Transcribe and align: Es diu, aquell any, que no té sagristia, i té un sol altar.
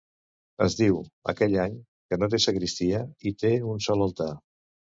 Es 0.65 0.77
diu, 0.79 0.95
aquell 1.33 1.53
any, 1.65 1.75
que 2.09 2.19
no 2.21 2.31
té 2.35 2.39
sagristia, 2.47 3.05
i 3.33 3.35
té 3.45 3.55
un 3.75 3.89
sol 3.91 4.07
altar. 4.09 4.33